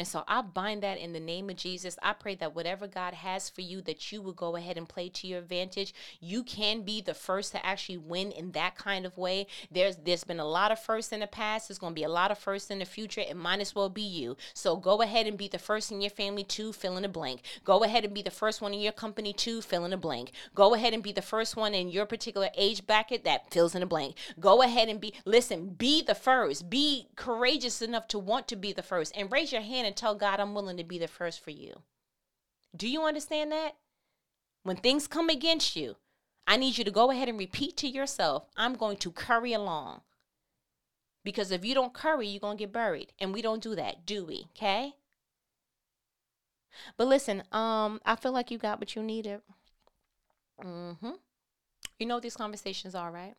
[0.00, 1.98] And so I bind that in the name of Jesus.
[2.02, 5.10] I pray that whatever God has for you, that you will go ahead and play
[5.10, 5.92] to your advantage.
[6.20, 9.46] You can be the first to actually win in that kind of way.
[9.70, 11.68] There's there's been a lot of firsts in the past.
[11.68, 13.20] There's going to be a lot of firsts in the future.
[13.20, 14.38] It might as well be you.
[14.54, 17.42] So go ahead and be the first in your family to fill in a blank.
[17.66, 20.32] Go ahead and be the first one in your company to fill in a blank.
[20.54, 23.82] Go ahead and be the first one in your particular age bracket that fills in
[23.82, 24.16] a blank.
[24.40, 25.74] Go ahead and be listen.
[25.74, 26.70] Be the first.
[26.70, 30.14] Be courageous enough to want to be the first, and raise your hand and tell
[30.14, 31.82] God, I'm willing to be the first for you.
[32.76, 33.72] Do you understand that?
[34.62, 35.96] When things come against you,
[36.46, 40.02] I need you to go ahead and repeat to yourself, I'm going to curry along.
[41.24, 43.12] Because if you don't curry, you're going to get buried.
[43.18, 44.46] And we don't do that, do we?
[44.56, 44.94] Okay?
[46.96, 49.40] But listen, um, I feel like you got what you needed.
[50.64, 51.10] Mm-hmm.
[51.98, 53.34] You know what these conversations are, right?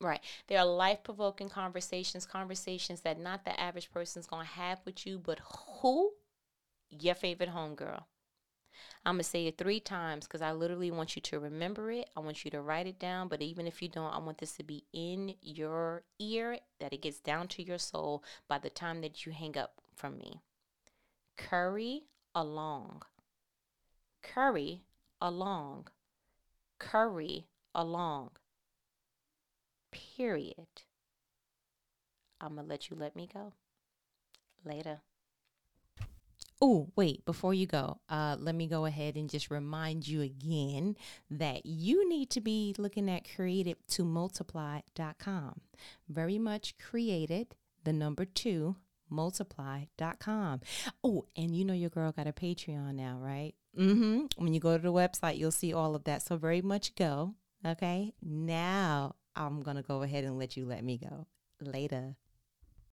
[0.00, 0.20] Right.
[0.48, 5.06] They are life provoking conversations, conversations that not the average person's going to have with
[5.06, 5.40] you, but
[5.80, 6.12] who?
[6.90, 8.04] Your favorite homegirl.
[9.06, 12.10] I'm going to say it three times because I literally want you to remember it.
[12.16, 13.28] I want you to write it down.
[13.28, 17.02] But even if you don't, I want this to be in your ear, that it
[17.02, 20.40] gets down to your soul by the time that you hang up from me.
[21.36, 23.02] Curry along.
[24.22, 24.82] Curry
[25.20, 25.88] along.
[26.78, 28.30] Curry along
[30.16, 30.82] period.
[32.40, 33.52] I'm going to let you let me go.
[34.64, 35.00] Later.
[36.60, 40.96] Oh, wait, before you go, uh, let me go ahead and just remind you again
[41.30, 45.60] that you need to be looking at created2multiply.com.
[46.08, 48.76] Very much created, the number two,
[49.10, 50.60] multiply.com.
[51.02, 53.54] Oh, and you know your girl got a Patreon now, right?
[53.78, 54.42] Mm-hmm.
[54.42, 56.22] When you go to the website, you'll see all of that.
[56.22, 57.34] So very much go.
[57.66, 58.14] Okay.
[58.22, 61.26] Now I'm going to go ahead and let you let me go.
[61.60, 62.16] Later.